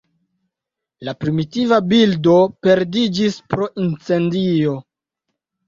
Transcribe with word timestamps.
La 1.07 1.13
primitiva 1.23 1.77
bildo 1.91 2.35
perdiĝis 2.69 3.39
pro 3.55 3.71
incendio. 3.87 4.77